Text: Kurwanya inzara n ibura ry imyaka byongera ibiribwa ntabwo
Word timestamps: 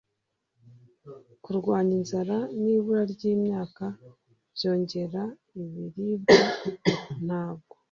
Kurwanya 1.43 1.93
inzara 1.99 2.37
n 2.61 2.63
ibura 2.75 3.03
ry 3.13 3.23
imyaka 3.33 3.83
byongera 4.55 5.23
ibiribwa 5.61 6.39
ntabwo 7.25 7.73